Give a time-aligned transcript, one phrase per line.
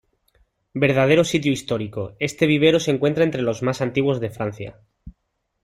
[0.83, 4.79] Verdadero sitio histórico, este vivero se encuentra entre los más antiguos de Francia.